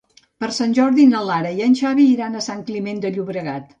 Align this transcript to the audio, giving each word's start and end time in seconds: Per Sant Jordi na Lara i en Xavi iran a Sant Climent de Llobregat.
Per 0.43 0.47
Sant 0.59 0.71
Jordi 0.77 1.05
na 1.11 1.21
Lara 1.29 1.51
i 1.59 1.63
en 1.65 1.75
Xavi 1.81 2.07
iran 2.15 2.39
a 2.41 2.45
Sant 2.47 2.65
Climent 2.71 3.05
de 3.05 3.13
Llobregat. 3.19 3.69